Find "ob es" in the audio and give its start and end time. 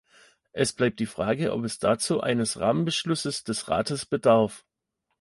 1.53-1.77